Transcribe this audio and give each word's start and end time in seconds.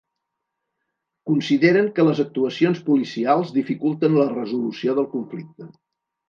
Consideren 1.31 1.91
que 1.99 2.05
les 2.07 2.21
actuacions 2.23 2.81
policials 2.87 3.53
dificulten 3.59 4.19
la 4.23 4.27
resolució 4.33 4.97
del 5.03 5.11
conflicte. 5.15 5.71